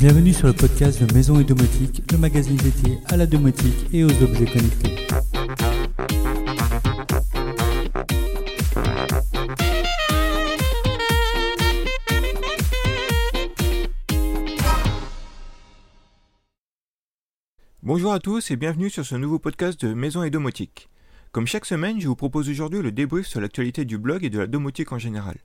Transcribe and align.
Bienvenue 0.00 0.32
sur 0.32 0.46
le 0.46 0.54
podcast 0.54 1.04
de 1.04 1.12
Maison 1.12 1.38
et 1.40 1.44
Domotique, 1.44 2.10
le 2.10 2.16
magazine 2.16 2.56
dédié 2.56 2.96
à 3.04 3.18
la 3.18 3.26
domotique 3.26 3.86
et 3.92 4.02
aux 4.02 4.22
objets 4.22 4.46
connectés. 4.46 4.96
Bonjour 17.82 18.14
à 18.14 18.20
tous 18.20 18.50
et 18.50 18.56
bienvenue 18.56 18.88
sur 18.88 19.04
ce 19.04 19.16
nouveau 19.16 19.38
podcast 19.38 19.84
de 19.84 19.92
Maison 19.92 20.22
et 20.22 20.30
Domotique. 20.30 20.88
Comme 21.30 21.46
chaque 21.46 21.66
semaine, 21.66 22.00
je 22.00 22.08
vous 22.08 22.16
propose 22.16 22.48
aujourd'hui 22.48 22.80
le 22.80 22.90
débrief 22.90 23.26
sur 23.26 23.42
l'actualité 23.42 23.84
du 23.84 23.98
blog 23.98 24.24
et 24.24 24.30
de 24.30 24.38
la 24.38 24.46
domotique 24.46 24.92
en 24.92 24.98
général. 24.98 25.36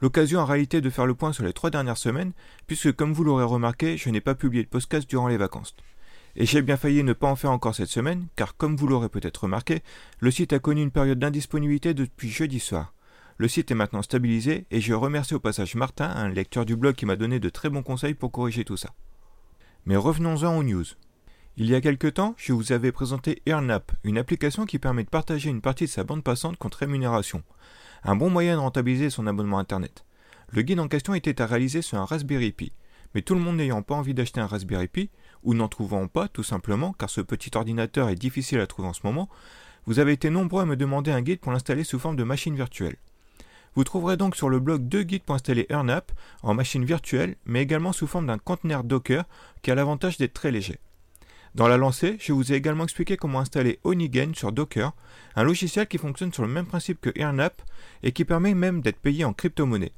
L'occasion 0.00 0.40
en 0.40 0.44
réalité 0.44 0.80
de 0.80 0.90
faire 0.90 1.06
le 1.06 1.14
point 1.14 1.32
sur 1.32 1.44
les 1.44 1.54
trois 1.54 1.70
dernières 1.70 1.96
semaines, 1.96 2.32
puisque 2.66 2.92
comme 2.92 3.14
vous 3.14 3.24
l'aurez 3.24 3.44
remarqué, 3.44 3.96
je 3.96 4.10
n'ai 4.10 4.20
pas 4.20 4.34
publié 4.34 4.62
de 4.62 4.68
podcast 4.68 5.08
durant 5.08 5.28
les 5.28 5.38
vacances. 5.38 5.74
Et 6.36 6.44
j'ai 6.44 6.60
bien 6.60 6.76
failli 6.76 7.02
ne 7.02 7.14
pas 7.14 7.28
en 7.28 7.36
faire 7.36 7.50
encore 7.50 7.74
cette 7.74 7.88
semaine, 7.88 8.26
car 8.36 8.56
comme 8.56 8.76
vous 8.76 8.86
l'aurez 8.86 9.08
peut-être 9.08 9.44
remarqué, 9.44 9.82
le 10.20 10.30
site 10.30 10.52
a 10.52 10.58
connu 10.58 10.82
une 10.82 10.90
période 10.90 11.18
d'indisponibilité 11.18 11.94
depuis 11.94 12.28
jeudi 12.28 12.60
soir. 12.60 12.92
Le 13.38 13.48
site 13.48 13.70
est 13.70 13.74
maintenant 13.74 14.02
stabilisé 14.02 14.66
et 14.70 14.80
je 14.82 14.92
remercie 14.92 15.34
au 15.34 15.40
passage 15.40 15.74
Martin, 15.74 16.10
un 16.10 16.28
lecteur 16.28 16.66
du 16.66 16.76
blog 16.76 16.94
qui 16.94 17.06
m'a 17.06 17.16
donné 17.16 17.40
de 17.40 17.48
très 17.48 17.70
bons 17.70 17.82
conseils 17.82 18.14
pour 18.14 18.32
corriger 18.32 18.64
tout 18.64 18.76
ça. 18.76 18.94
Mais 19.86 19.96
revenons-en 19.96 20.58
aux 20.58 20.62
news. 20.62 20.84
Il 21.56 21.70
y 21.70 21.74
a 21.74 21.80
quelque 21.80 22.08
temps, 22.08 22.34
je 22.36 22.52
vous 22.52 22.72
avais 22.72 22.92
présenté 22.92 23.40
AirNap, 23.46 23.92
une 24.04 24.18
application 24.18 24.66
qui 24.66 24.78
permet 24.78 25.04
de 25.04 25.08
partager 25.08 25.48
une 25.48 25.62
partie 25.62 25.84
de 25.84 25.90
sa 25.90 26.04
bande 26.04 26.22
passante 26.22 26.58
contre 26.58 26.78
rémunération 26.78 27.42
un 28.08 28.14
bon 28.14 28.30
moyen 28.30 28.54
de 28.54 28.60
rentabiliser 28.60 29.10
son 29.10 29.26
abonnement 29.26 29.58
Internet. 29.58 30.04
Le 30.50 30.62
guide 30.62 30.78
en 30.78 30.86
question 30.86 31.14
était 31.14 31.42
à 31.42 31.46
réaliser 31.46 31.82
sur 31.82 31.98
un 31.98 32.04
Raspberry 32.04 32.52
Pi, 32.52 32.72
mais 33.14 33.22
tout 33.22 33.34
le 33.34 33.40
monde 33.40 33.56
n'ayant 33.56 33.82
pas 33.82 33.96
envie 33.96 34.14
d'acheter 34.14 34.40
un 34.40 34.46
Raspberry 34.46 34.86
Pi, 34.86 35.10
ou 35.42 35.54
n'en 35.54 35.66
trouvant 35.66 36.06
pas 36.06 36.28
tout 36.28 36.44
simplement, 36.44 36.92
car 36.92 37.10
ce 37.10 37.20
petit 37.20 37.50
ordinateur 37.56 38.08
est 38.08 38.14
difficile 38.14 38.60
à 38.60 38.66
trouver 38.68 38.86
en 38.86 38.92
ce 38.92 39.00
moment, 39.02 39.28
vous 39.86 39.98
avez 39.98 40.12
été 40.12 40.30
nombreux 40.30 40.62
à 40.62 40.66
me 40.66 40.76
demander 40.76 41.10
un 41.10 41.20
guide 41.20 41.40
pour 41.40 41.50
l'installer 41.50 41.82
sous 41.82 41.98
forme 41.98 42.14
de 42.14 42.22
machine 42.22 42.54
virtuelle. 42.54 42.96
Vous 43.74 43.82
trouverez 43.82 44.16
donc 44.16 44.36
sur 44.36 44.48
le 44.48 44.60
blog 44.60 44.86
deux 44.86 45.02
guides 45.02 45.24
pour 45.24 45.34
installer 45.34 45.66
AirNap 45.68 46.12
en 46.42 46.54
machine 46.54 46.84
virtuelle, 46.84 47.34
mais 47.44 47.62
également 47.62 47.92
sous 47.92 48.06
forme 48.06 48.26
d'un 48.28 48.38
conteneur 48.38 48.84
Docker 48.84 49.24
qui 49.62 49.72
a 49.72 49.74
l'avantage 49.74 50.16
d'être 50.16 50.32
très 50.32 50.52
léger. 50.52 50.78
Dans 51.56 51.68
la 51.68 51.78
lancée, 51.78 52.18
je 52.20 52.34
vous 52.34 52.52
ai 52.52 52.54
également 52.54 52.84
expliqué 52.84 53.16
comment 53.16 53.40
installer 53.40 53.78
Onigen 53.82 54.34
sur 54.34 54.52
Docker, 54.52 54.92
un 55.36 55.42
logiciel 55.42 55.86
qui 55.86 55.96
fonctionne 55.96 56.30
sur 56.30 56.42
le 56.42 56.50
même 56.50 56.66
principe 56.66 57.00
que 57.00 57.18
AirNap 57.18 57.62
et 58.02 58.12
qui 58.12 58.26
permet 58.26 58.52
même 58.52 58.82
d'être 58.82 59.00
payé 59.00 59.24
en 59.24 59.32
crypto-monnaie. 59.32 59.92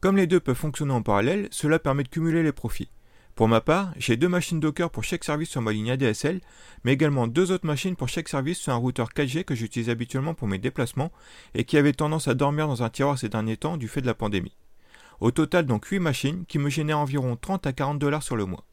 Comme 0.00 0.16
les 0.16 0.28
deux 0.28 0.38
peuvent 0.38 0.54
fonctionner 0.54 0.92
en 0.92 1.02
parallèle, 1.02 1.48
cela 1.50 1.80
permet 1.80 2.04
de 2.04 2.08
cumuler 2.10 2.44
les 2.44 2.52
profits. 2.52 2.92
Pour 3.34 3.48
ma 3.48 3.60
part, 3.60 3.92
j'ai 3.96 4.16
deux 4.16 4.28
machines 4.28 4.60
Docker 4.60 4.88
pour 4.88 5.02
chaque 5.02 5.24
service 5.24 5.50
sur 5.50 5.62
ma 5.62 5.72
ligne 5.72 5.90
ADSL, 5.90 6.40
mais 6.84 6.92
également 6.92 7.26
deux 7.26 7.50
autres 7.50 7.66
machines 7.66 7.96
pour 7.96 8.08
chaque 8.08 8.28
service 8.28 8.58
sur 8.58 8.72
un 8.72 8.76
routeur 8.76 9.08
4G 9.08 9.42
que 9.42 9.56
j'utilise 9.56 9.90
habituellement 9.90 10.34
pour 10.34 10.46
mes 10.46 10.58
déplacements 10.58 11.10
et 11.54 11.64
qui 11.64 11.76
avait 11.76 11.92
tendance 11.92 12.28
à 12.28 12.34
dormir 12.34 12.68
dans 12.68 12.84
un 12.84 12.88
tiroir 12.88 13.18
ces 13.18 13.30
derniers 13.30 13.56
temps 13.56 13.76
du 13.76 13.88
fait 13.88 14.00
de 14.00 14.06
la 14.06 14.14
pandémie. 14.14 14.56
Au 15.18 15.32
total 15.32 15.66
donc 15.66 15.86
8 15.86 15.98
machines 15.98 16.44
qui 16.46 16.60
me 16.60 16.70
génèrent 16.70 17.00
environ 17.00 17.34
30 17.34 17.66
à 17.66 17.72
40 17.72 17.98
dollars 17.98 18.22
sur 18.22 18.36
le 18.36 18.44
mois. 18.44 18.64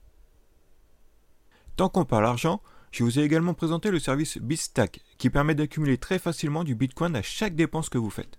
Tant 1.76 1.90
qu'on 1.90 2.06
parle 2.06 2.26
argent, 2.26 2.62
je 2.92 3.04
vous 3.04 3.20
ai 3.20 3.24
également 3.24 3.54
présenté 3.54 3.90
le 3.92 4.00
service 4.00 4.38
BitStack, 4.38 5.02
qui 5.18 5.30
permet 5.30 5.56
d'accumuler 5.56 5.98
très 5.98 6.20
facilement 6.20 6.64
du 6.64 6.76
Bitcoin 6.76 7.16
à 7.16 7.22
chaque 7.22 7.56
dépense 7.56 7.90
que 7.90 7.98
vous 7.98 8.10
faites. 8.10 8.38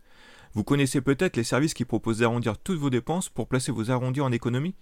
Vous 0.55 0.65
connaissez 0.65 1.01
peut-être 1.01 1.37
les 1.37 1.45
services 1.45 1.73
qui 1.73 1.87
proposent 1.87 2.19
d'arrondir 2.19 2.59
toutes 2.59 2.79
vos 2.79 2.91
dépenses 2.91 3.31
pour 3.31 3.49
placer 3.49 3.73
vos 3.73 3.91
arrondis 3.91 4.21
en 4.21 4.33
économie? 4.33 4.75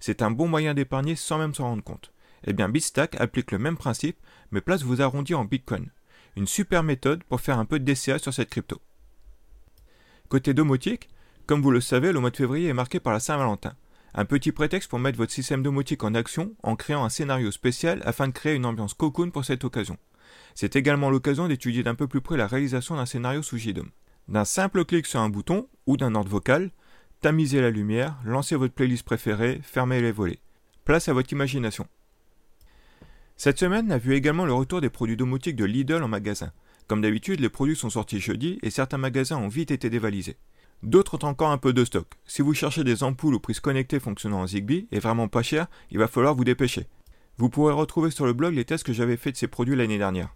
C'est 0.00 0.22
un 0.22 0.32
bon 0.32 0.48
moyen 0.48 0.74
d'épargner 0.74 1.14
sans 1.14 1.38
même 1.38 1.54
s'en 1.54 1.64
rendre 1.64 1.84
compte. 1.84 2.12
Eh 2.44 2.52
bien, 2.52 2.68
BitStack 2.68 3.20
applique 3.20 3.52
le 3.52 3.58
même 3.58 3.76
principe, 3.76 4.18
mais 4.50 4.60
place 4.60 4.82
vos 4.82 5.00
arrondis 5.00 5.34
en 5.34 5.44
Bitcoin. 5.44 5.90
Une 6.34 6.48
super 6.48 6.82
méthode 6.82 7.22
pour 7.24 7.40
faire 7.40 7.58
un 7.58 7.64
peu 7.64 7.78
de 7.78 7.84
DCA 7.84 8.18
sur 8.18 8.34
cette 8.34 8.50
crypto. 8.50 8.80
Côté 10.28 10.54
domotique, 10.54 11.08
comme 11.46 11.62
vous 11.62 11.70
le 11.70 11.80
savez, 11.80 12.10
le 12.10 12.18
mois 12.18 12.30
de 12.30 12.36
février 12.36 12.68
est 12.68 12.74
marqué 12.74 12.98
par 12.98 13.12
la 13.12 13.20
Saint-Valentin. 13.20 13.76
Un 14.14 14.26
petit 14.26 14.52
prétexte 14.52 14.90
pour 14.90 14.98
mettre 14.98 15.16
votre 15.16 15.32
système 15.32 15.62
domotique 15.62 16.04
en 16.04 16.14
action 16.14 16.54
en 16.62 16.76
créant 16.76 17.04
un 17.04 17.08
scénario 17.08 17.50
spécial 17.50 18.02
afin 18.04 18.28
de 18.28 18.32
créer 18.32 18.54
une 18.54 18.66
ambiance 18.66 18.92
cocoon 18.92 19.30
pour 19.30 19.44
cette 19.44 19.64
occasion. 19.64 19.96
C'est 20.54 20.76
également 20.76 21.08
l'occasion 21.08 21.48
d'étudier 21.48 21.82
d'un 21.82 21.94
peu 21.94 22.06
plus 22.06 22.20
près 22.20 22.36
la 22.36 22.46
réalisation 22.46 22.96
d'un 22.96 23.06
scénario 23.06 23.42
sous 23.42 23.56
JDOM. 23.56 23.88
D'un 24.28 24.44
simple 24.44 24.84
clic 24.84 25.06
sur 25.06 25.20
un 25.20 25.30
bouton 25.30 25.66
ou 25.86 25.96
d'un 25.96 26.14
ordre 26.14 26.30
vocal, 26.30 26.70
tamisez 27.22 27.62
la 27.62 27.70
lumière, 27.70 28.16
lancez 28.24 28.54
votre 28.54 28.74
playlist 28.74 29.04
préférée, 29.04 29.60
fermez 29.62 30.02
les 30.02 30.12
volets. 30.12 30.40
Place 30.84 31.08
à 31.08 31.14
votre 31.14 31.32
imagination. 31.32 31.86
Cette 33.36 33.58
semaine 33.58 33.90
a 33.90 33.98
vu 33.98 34.14
également 34.14 34.44
le 34.44 34.52
retour 34.52 34.82
des 34.82 34.90
produits 34.90 35.16
domotiques 35.16 35.56
de 35.56 35.64
Lidl 35.64 36.02
en 36.02 36.08
magasin. 36.08 36.52
Comme 36.86 37.00
d'habitude, 37.00 37.40
les 37.40 37.48
produits 37.48 37.76
sont 37.76 37.90
sortis 37.90 38.20
jeudi 38.20 38.58
et 38.62 38.70
certains 38.70 38.98
magasins 38.98 39.38
ont 39.38 39.48
vite 39.48 39.70
été 39.70 39.88
dévalisés. 39.88 40.36
D'autres 40.82 41.14
ont 41.14 41.28
encore 41.28 41.50
un 41.50 41.58
peu 41.58 41.72
de 41.72 41.84
stock. 41.84 42.08
Si 42.26 42.42
vous 42.42 42.54
cherchez 42.54 42.82
des 42.82 43.04
ampoules 43.04 43.34
ou 43.34 43.40
prises 43.40 43.60
connectées 43.60 44.00
fonctionnant 44.00 44.40
en 44.40 44.46
Zigbee 44.46 44.88
et 44.90 44.98
vraiment 44.98 45.28
pas 45.28 45.42
cher, 45.42 45.68
il 45.90 45.98
va 45.98 46.08
falloir 46.08 46.34
vous 46.34 46.44
dépêcher. 46.44 46.86
Vous 47.38 47.48
pourrez 47.48 47.72
retrouver 47.72 48.10
sur 48.10 48.26
le 48.26 48.32
blog 48.32 48.54
les 48.54 48.64
tests 48.64 48.84
que 48.84 48.92
j'avais 48.92 49.16
fait 49.16 49.32
de 49.32 49.36
ces 49.36 49.46
produits 49.46 49.76
l'année 49.76 49.98
dernière. 49.98 50.34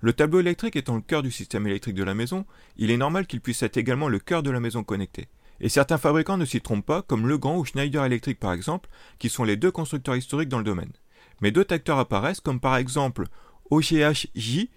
Le 0.00 0.12
tableau 0.12 0.40
électrique 0.40 0.76
étant 0.76 0.96
le 0.96 1.02
cœur 1.02 1.22
du 1.22 1.30
système 1.30 1.66
électrique 1.66 1.94
de 1.94 2.04
la 2.04 2.14
maison, 2.14 2.46
il 2.76 2.90
est 2.90 2.96
normal 2.96 3.26
qu'il 3.26 3.40
puisse 3.40 3.62
être 3.62 3.76
également 3.76 4.08
le 4.08 4.18
cœur 4.18 4.42
de 4.42 4.50
la 4.50 4.60
maison 4.60 4.82
connectée. 4.82 5.28
Et 5.60 5.68
certains 5.68 5.98
fabricants 5.98 6.36
ne 6.36 6.44
s'y 6.44 6.60
trompent 6.60 6.84
pas, 6.84 7.02
comme 7.02 7.28
Legrand 7.28 7.58
ou 7.58 7.64
Schneider 7.64 8.04
Electric 8.04 8.40
par 8.40 8.52
exemple, 8.52 8.88
qui 9.18 9.28
sont 9.28 9.44
les 9.44 9.56
deux 9.56 9.70
constructeurs 9.70 10.16
historiques 10.16 10.48
dans 10.48 10.58
le 10.58 10.64
domaine. 10.64 10.92
Mais 11.40 11.52
d'autres 11.52 11.74
acteurs 11.74 11.98
apparaissent, 11.98 12.40
comme 12.40 12.60
par 12.60 12.76
exemple 12.76 13.26
OGHJ 13.70 14.68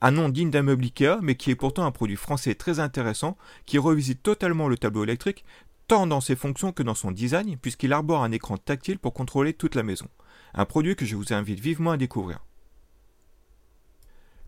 un 0.00 0.10
nom 0.10 0.28
digne 0.28 0.50
d'un 0.50 0.62
meuble 0.62 0.84
Ikea, 0.84 1.18
mais 1.22 1.36
qui 1.36 1.50
est 1.50 1.56
pourtant 1.56 1.84
un 1.84 1.90
produit 1.90 2.16
français 2.16 2.54
très 2.54 2.80
intéressant, 2.80 3.36
qui 3.64 3.78
revisite 3.78 4.22
totalement 4.22 4.68
le 4.68 4.76
tableau 4.76 5.04
électrique, 5.04 5.44
tant 5.88 6.06
dans 6.06 6.20
ses 6.20 6.36
fonctions 6.36 6.72
que 6.72 6.82
dans 6.82 6.94
son 6.94 7.10
design, 7.10 7.56
puisqu'il 7.56 7.92
arbore 7.92 8.22
un 8.22 8.32
écran 8.32 8.58
tactile 8.58 8.98
pour 8.98 9.14
contrôler 9.14 9.54
toute 9.54 9.74
la 9.74 9.82
maison. 9.82 10.08
Un 10.54 10.64
produit 10.64 10.96
que 10.96 11.06
je 11.06 11.16
vous 11.16 11.32
invite 11.32 11.60
vivement 11.60 11.92
à 11.92 11.96
découvrir. 11.96 12.44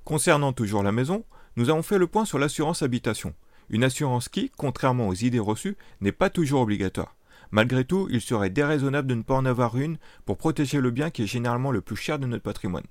Concernant 0.05 0.53
toujours 0.53 0.83
la 0.83 0.93
maison, 0.93 1.25
nous 1.57 1.71
avons 1.71 1.83
fait 1.83 1.99
le 1.99 2.07
point 2.07 2.25
sur 2.25 2.39
l'assurance 2.39 2.83
habitation. 2.83 3.35
Une 3.71 3.85
assurance 3.85 4.29
qui, 4.29 4.51
contrairement 4.57 5.09
aux 5.09 5.15
idées 5.15 5.39
reçues, 5.39 5.77
n'est 6.01 6.13
pas 6.13 6.31
toujours 6.31 6.63
obligatoire. 6.63 7.15
Malgré 7.51 7.85
tout, 7.85 8.09
il 8.11 8.21
serait 8.21 8.51
déraisonnable 8.51 9.09
de 9.09 9.15
ne 9.15 9.23
pas 9.23 9.35
en 9.35 9.47
avoir 9.47 9.77
une 9.79 9.99
pour 10.27 10.37
protéger 10.37 10.81
le 10.81 10.91
bien 10.91 11.11
qui 11.11 11.23
est 11.23 11.27
généralement 11.27 11.71
le 11.71 11.81
plus 11.81 11.97
cher 11.97 12.19
de 12.19 12.27
notre 12.27 12.43
patrimoine 12.43 12.85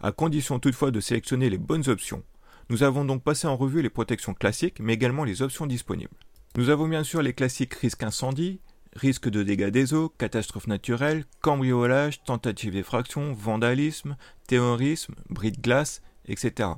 à 0.00 0.12
condition 0.12 0.58
toutefois 0.58 0.90
de 0.90 1.00
sélectionner 1.00 1.50
les 1.50 1.58
bonnes 1.58 1.88
options. 1.88 2.22
Nous 2.68 2.82
avons 2.82 3.04
donc 3.04 3.22
passé 3.22 3.46
en 3.46 3.56
revue 3.56 3.82
les 3.82 3.90
protections 3.90 4.34
classiques, 4.34 4.80
mais 4.80 4.94
également 4.94 5.24
les 5.24 5.42
options 5.42 5.66
disponibles. 5.66 6.16
Nous 6.56 6.70
avons 6.70 6.88
bien 6.88 7.04
sûr 7.04 7.22
les 7.22 7.32
classiques 7.32 7.74
risque 7.74 8.02
incendie, 8.02 8.60
risque 8.94 9.28
de 9.28 9.42
dégâts 9.42 9.68
des 9.68 9.94
eaux, 9.94 10.08
catastrophes 10.08 10.66
naturelles, 10.66 11.24
cambriolage, 11.42 12.24
tentative 12.24 12.72
d'effraction, 12.72 13.32
vandalisme, 13.32 14.16
terrorisme, 14.48 15.14
bris 15.28 15.52
de 15.52 15.60
glace, 15.60 16.02
etc. 16.26 16.70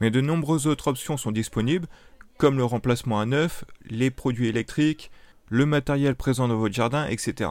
Mais 0.00 0.10
de 0.10 0.20
nombreuses 0.20 0.66
autres 0.66 0.88
options 0.88 1.16
sont 1.16 1.32
disponibles, 1.32 1.88
comme 2.38 2.56
le 2.56 2.64
remplacement 2.64 3.20
à 3.20 3.26
neuf, 3.26 3.64
les 3.86 4.10
produits 4.10 4.48
électriques, 4.48 5.10
le 5.48 5.66
matériel 5.66 6.16
présent 6.16 6.48
dans 6.48 6.56
votre 6.56 6.74
jardin, 6.74 7.06
etc. 7.06 7.50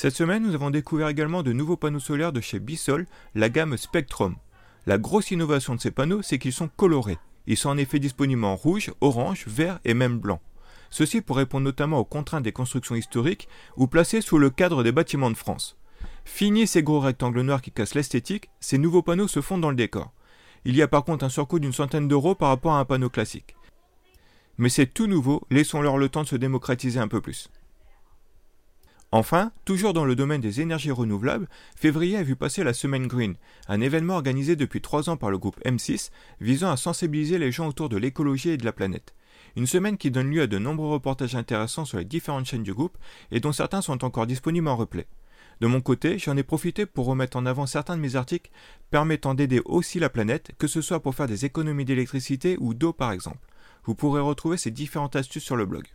Cette 0.00 0.14
semaine, 0.14 0.44
nous 0.44 0.54
avons 0.54 0.70
découvert 0.70 1.08
également 1.08 1.42
de 1.42 1.52
nouveaux 1.52 1.76
panneaux 1.76 1.98
solaires 1.98 2.32
de 2.32 2.40
chez 2.40 2.60
Bissol, 2.60 3.08
la 3.34 3.48
gamme 3.48 3.76
Spectrum. 3.76 4.36
La 4.86 4.96
grosse 4.96 5.32
innovation 5.32 5.74
de 5.74 5.80
ces 5.80 5.90
panneaux, 5.90 6.22
c'est 6.22 6.38
qu'ils 6.38 6.52
sont 6.52 6.68
colorés. 6.68 7.18
Ils 7.48 7.56
sont 7.56 7.70
en 7.70 7.78
effet 7.78 7.98
disponibles 7.98 8.44
en 8.44 8.54
rouge, 8.54 8.92
orange, 9.00 9.46
vert 9.48 9.80
et 9.84 9.94
même 9.94 10.20
blanc. 10.20 10.40
Ceci 10.88 11.20
pour 11.20 11.36
répondre 11.36 11.64
notamment 11.64 11.98
aux 11.98 12.04
contraintes 12.04 12.44
des 12.44 12.52
constructions 12.52 12.94
historiques 12.94 13.48
ou 13.76 13.88
placés 13.88 14.20
sous 14.20 14.38
le 14.38 14.50
cadre 14.50 14.84
des 14.84 14.92
bâtiments 14.92 15.32
de 15.32 15.36
France. 15.36 15.76
Fini 16.24 16.68
ces 16.68 16.84
gros 16.84 17.00
rectangles 17.00 17.40
noirs 17.40 17.60
qui 17.60 17.72
cassent 17.72 17.96
l'esthétique, 17.96 18.50
ces 18.60 18.78
nouveaux 18.78 19.02
panneaux 19.02 19.26
se 19.26 19.40
fondent 19.40 19.62
dans 19.62 19.70
le 19.70 19.74
décor. 19.74 20.12
Il 20.64 20.76
y 20.76 20.82
a 20.82 20.86
par 20.86 21.02
contre 21.02 21.24
un 21.24 21.28
surcoût 21.28 21.58
d'une 21.58 21.72
centaine 21.72 22.06
d'euros 22.06 22.36
par 22.36 22.50
rapport 22.50 22.74
à 22.74 22.78
un 22.78 22.84
panneau 22.84 23.10
classique. 23.10 23.56
Mais 24.58 24.68
c'est 24.68 24.86
tout 24.86 25.08
nouveau, 25.08 25.42
laissons-leur 25.50 25.98
le 25.98 26.08
temps 26.08 26.22
de 26.22 26.28
se 26.28 26.36
démocratiser 26.36 27.00
un 27.00 27.08
peu 27.08 27.20
plus. 27.20 27.50
Enfin, 29.10 29.52
toujours 29.64 29.94
dans 29.94 30.04
le 30.04 30.14
domaine 30.14 30.42
des 30.42 30.60
énergies 30.60 30.90
renouvelables, 30.90 31.48
février 31.76 32.18
a 32.18 32.22
vu 32.22 32.36
passer 32.36 32.62
la 32.62 32.74
Semaine 32.74 33.06
Green, 33.06 33.36
un 33.66 33.80
événement 33.80 34.14
organisé 34.14 34.54
depuis 34.54 34.82
trois 34.82 35.08
ans 35.08 35.16
par 35.16 35.30
le 35.30 35.38
groupe 35.38 35.58
M6 35.64 36.10
visant 36.42 36.70
à 36.70 36.76
sensibiliser 36.76 37.38
les 37.38 37.50
gens 37.50 37.68
autour 37.68 37.88
de 37.88 37.96
l'écologie 37.96 38.50
et 38.50 38.58
de 38.58 38.66
la 38.66 38.72
planète. 38.72 39.14
Une 39.56 39.66
semaine 39.66 39.96
qui 39.96 40.10
donne 40.10 40.30
lieu 40.30 40.42
à 40.42 40.46
de 40.46 40.58
nombreux 40.58 40.90
reportages 40.90 41.34
intéressants 41.34 41.86
sur 41.86 41.96
les 41.96 42.04
différentes 42.04 42.44
chaînes 42.44 42.62
du 42.62 42.74
groupe 42.74 42.98
et 43.30 43.40
dont 43.40 43.52
certains 43.52 43.80
sont 43.80 44.04
encore 44.04 44.26
disponibles 44.26 44.68
en 44.68 44.76
replay. 44.76 45.06
De 45.62 45.66
mon 45.66 45.80
côté, 45.80 46.18
j'en 46.18 46.36
ai 46.36 46.42
profité 46.42 46.84
pour 46.84 47.06
remettre 47.06 47.38
en 47.38 47.46
avant 47.46 47.64
certains 47.64 47.96
de 47.96 48.02
mes 48.02 48.14
articles 48.14 48.50
permettant 48.90 49.32
d'aider 49.32 49.62
aussi 49.64 49.98
la 49.98 50.10
planète, 50.10 50.52
que 50.58 50.66
ce 50.66 50.82
soit 50.82 51.00
pour 51.00 51.14
faire 51.14 51.26
des 51.26 51.46
économies 51.46 51.86
d'électricité 51.86 52.58
ou 52.60 52.74
d'eau 52.74 52.92
par 52.92 53.12
exemple. 53.12 53.40
Vous 53.84 53.94
pourrez 53.94 54.20
retrouver 54.20 54.58
ces 54.58 54.70
différentes 54.70 55.16
astuces 55.16 55.44
sur 55.44 55.56
le 55.56 55.64
blog. 55.64 55.86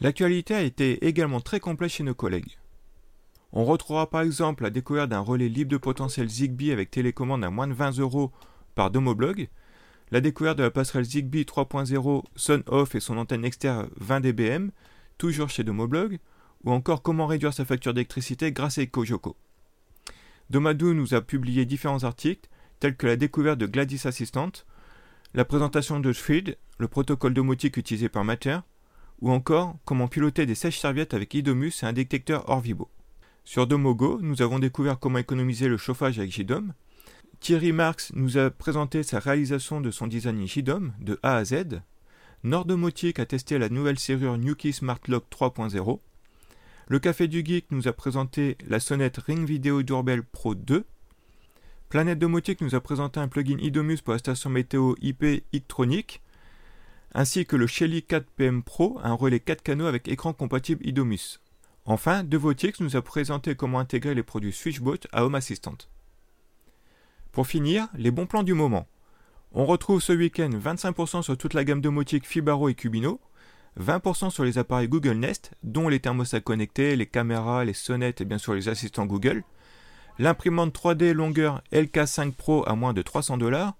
L'actualité 0.00 0.54
a 0.54 0.62
été 0.62 1.06
également 1.06 1.40
très 1.40 1.60
complète 1.60 1.90
chez 1.90 2.04
nos 2.04 2.14
collègues. 2.14 2.58
On 3.52 3.64
retrouvera 3.64 4.08
par 4.08 4.22
exemple 4.22 4.62
la 4.62 4.70
découverte 4.70 5.10
d'un 5.10 5.20
relais 5.20 5.48
libre 5.48 5.70
de 5.70 5.76
potentiel 5.76 6.28
Zigbee 6.28 6.72
avec 6.72 6.90
télécommande 6.90 7.44
à 7.44 7.50
moins 7.50 7.66
de 7.66 7.74
20 7.74 7.98
euros 7.98 8.32
par 8.74 8.90
Domoblog, 8.90 9.48
la 10.10 10.20
découverte 10.20 10.56
de 10.58 10.62
la 10.62 10.70
passerelle 10.70 11.04
Zigbee 11.04 11.42
3.0 11.42 12.24
Sun 12.34 12.62
Off 12.66 12.94
et 12.94 13.00
son 13.00 13.18
antenne 13.18 13.44
externe 13.44 13.90
20 13.96 14.20
dBm, 14.20 14.70
toujours 15.18 15.50
chez 15.50 15.64
Domoblog, 15.64 16.18
ou 16.64 16.72
encore 16.72 17.02
comment 17.02 17.26
réduire 17.26 17.52
sa 17.52 17.64
facture 17.64 17.92
d'électricité 17.92 18.52
grâce 18.52 18.78
à 18.78 18.82
EcoJoco. 18.82 19.36
Domadou 20.48 20.94
nous 20.94 21.14
a 21.14 21.20
publié 21.20 21.64
différents 21.64 22.04
articles, 22.04 22.48
tels 22.80 22.96
que 22.96 23.06
la 23.06 23.16
découverte 23.16 23.58
de 23.58 23.66
Gladys 23.66 24.02
Assistant, 24.04 24.50
la 25.34 25.44
présentation 25.44 26.00
de 26.00 26.12
Shfried, 26.12 26.56
le 26.78 26.88
protocole 26.88 27.34
domotique 27.34 27.76
utilisé 27.76 28.08
par 28.08 28.24
Matter, 28.24 28.58
ou 29.20 29.30
encore 29.30 29.76
comment 29.84 30.08
piloter 30.08 30.46
des 30.46 30.54
sèches-serviettes 30.54 31.14
avec 31.14 31.34
Idomus 31.34 31.82
et 31.82 31.86
un 31.86 31.92
détecteur 31.92 32.48
Orvibo. 32.48 32.88
Sur 33.44 33.66
Domogo, 33.66 34.18
nous 34.22 34.42
avons 34.42 34.58
découvert 34.58 34.98
comment 34.98 35.18
économiser 35.18 35.68
le 35.68 35.76
chauffage 35.76 36.18
avec 36.18 36.32
JDOM. 36.32 36.72
Thierry 37.40 37.72
Marx 37.72 38.12
nous 38.14 38.38
a 38.38 38.50
présenté 38.50 39.02
sa 39.02 39.18
réalisation 39.18 39.80
de 39.80 39.90
son 39.90 40.06
design 40.06 40.46
JDOM 40.46 40.92
de 41.00 41.18
A 41.22 41.36
à 41.36 41.44
Z. 41.44 41.80
Nordomotique 42.44 43.18
a 43.18 43.26
testé 43.26 43.58
la 43.58 43.68
nouvelle 43.68 43.98
serrure 43.98 44.38
Nuki 44.38 44.72
Smart 44.72 45.00
Lock 45.08 45.24
3.0. 45.30 46.00
Le 46.88 46.98
Café 46.98 47.28
du 47.28 47.44
Geek 47.44 47.66
nous 47.70 47.88
a 47.88 47.92
présenté 47.92 48.56
la 48.68 48.80
sonnette 48.80 49.18
Ring 49.18 49.46
Video 49.46 49.82
Doorbell 49.82 50.22
Pro 50.22 50.54
2. 50.54 50.84
Planète 51.88 52.18
Domotique 52.18 52.60
nous 52.60 52.74
a 52.74 52.80
présenté 52.80 53.20
un 53.20 53.28
plugin 53.28 53.58
Idomus 53.58 53.98
pour 54.02 54.12
la 54.12 54.18
station 54.18 54.50
météo 54.50 54.94
IP 55.00 55.44
Ictronic, 55.52 56.20
ainsi 57.14 57.46
que 57.46 57.56
le 57.56 57.66
Shelly 57.66 58.02
4 58.02 58.26
PM 58.36 58.62
Pro, 58.62 59.00
un 59.02 59.14
relais 59.14 59.40
4 59.40 59.62
canaux 59.62 59.86
avec 59.86 60.08
écran 60.08 60.32
compatible 60.32 60.86
Idomus. 60.86 61.40
Enfin, 61.84 62.22
Devotix 62.24 62.80
nous 62.80 62.96
a 62.96 63.02
présenté 63.02 63.54
comment 63.54 63.80
intégrer 63.80 64.14
les 64.14 64.22
produits 64.22 64.52
Switchbot 64.52 64.98
à 65.12 65.24
Home 65.24 65.34
Assistant. 65.34 65.78
Pour 67.32 67.46
finir, 67.46 67.88
les 67.96 68.10
bons 68.10 68.26
plans 68.26 68.42
du 68.42 68.54
moment. 68.54 68.86
On 69.52 69.66
retrouve 69.66 70.00
ce 70.00 70.12
week-end 70.12 70.50
25% 70.50 71.22
sur 71.22 71.36
toute 71.36 71.54
la 71.54 71.64
gamme 71.64 71.80
domotique 71.80 72.26
Fibaro 72.26 72.68
et 72.68 72.74
Cubino, 72.74 73.20
20% 73.80 74.30
sur 74.30 74.44
les 74.44 74.58
appareils 74.58 74.88
Google 74.88 75.16
Nest, 75.16 75.52
dont 75.62 75.88
les 75.88 76.00
thermostats 76.00 76.40
connectés, 76.40 76.96
les 76.96 77.06
caméras, 77.06 77.64
les 77.64 77.72
sonnettes 77.72 78.20
et 78.20 78.24
bien 78.24 78.38
sûr 78.38 78.54
les 78.54 78.68
assistants 78.68 79.06
Google, 79.06 79.42
l'imprimante 80.18 80.74
3D 80.74 81.12
longueur 81.12 81.62
LK5 81.72 82.32
Pro 82.32 82.68
à 82.68 82.74
moins 82.74 82.92
de 82.92 83.02
300 83.02 83.38
dollars, 83.38 83.74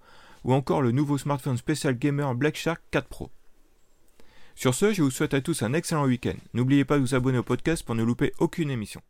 ou 0.45 0.55
encore 0.55 0.83
le 0.83 0.93
nouveau 0.93 1.19
smartphone 1.19 1.57
spécial 1.57 1.99
gamer 1.99 2.35
Black 2.35 2.57
Shark 2.57 2.83
4 2.91 3.09
Pro. 3.09 3.31
Sur 4.55 4.75
ce, 4.75 4.93
je 4.93 5.03
vous 5.03 5.11
souhaite 5.11 5.35
à 5.35 5.41
tous 5.41 5.63
un 5.63 5.73
excellent 5.73 6.07
week-end. 6.07 6.37
N'oubliez 6.55 6.85
pas 6.85 6.97
de 6.97 7.01
vous 7.01 7.15
abonner 7.15 7.39
au 7.39 7.43
podcast 7.43 7.83
pour 7.83 7.95
ne 7.95 8.03
louper 8.03 8.33
aucune 8.39 8.71
émission. 8.71 9.01